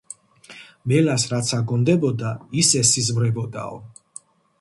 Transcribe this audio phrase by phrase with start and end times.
[0.91, 3.79] მელას რაც აგონდებოდა, ის ესიზმრებოდაო